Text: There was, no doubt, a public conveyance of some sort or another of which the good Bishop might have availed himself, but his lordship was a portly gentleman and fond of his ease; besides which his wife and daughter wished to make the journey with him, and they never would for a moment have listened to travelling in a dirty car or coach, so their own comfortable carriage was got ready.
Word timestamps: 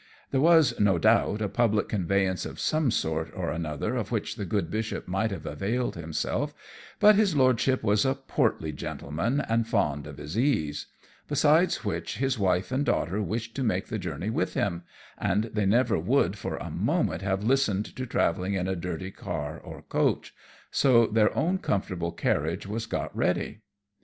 There 0.31 0.41
was, 0.41 0.79
no 0.79 0.97
doubt, 0.97 1.43
a 1.43 1.47
public 1.47 1.87
conveyance 1.87 2.43
of 2.43 2.59
some 2.59 2.89
sort 2.89 3.31
or 3.35 3.51
another 3.51 3.95
of 3.95 4.11
which 4.11 4.35
the 4.35 4.45
good 4.45 4.71
Bishop 4.71 5.07
might 5.07 5.29
have 5.29 5.45
availed 5.45 5.95
himself, 5.95 6.55
but 6.99 7.13
his 7.13 7.35
lordship 7.35 7.83
was 7.83 8.03
a 8.03 8.15
portly 8.15 8.71
gentleman 8.71 9.41
and 9.41 9.67
fond 9.67 10.07
of 10.07 10.17
his 10.17 10.35
ease; 10.35 10.87
besides 11.27 11.85
which 11.85 12.17
his 12.17 12.39
wife 12.39 12.71
and 12.71 12.83
daughter 12.83 13.21
wished 13.21 13.55
to 13.57 13.63
make 13.63 13.89
the 13.89 13.99
journey 13.99 14.31
with 14.31 14.55
him, 14.55 14.81
and 15.19 15.43
they 15.53 15.67
never 15.67 15.99
would 15.99 16.35
for 16.35 16.57
a 16.57 16.71
moment 16.71 17.21
have 17.21 17.43
listened 17.43 17.85
to 17.95 18.07
travelling 18.07 18.55
in 18.55 18.67
a 18.67 18.75
dirty 18.75 19.11
car 19.11 19.59
or 19.59 19.83
coach, 19.83 20.33
so 20.71 21.05
their 21.05 21.31
own 21.37 21.59
comfortable 21.59 22.11
carriage 22.11 22.65
was 22.65 22.87
got 22.87 23.15
ready. 23.15 23.59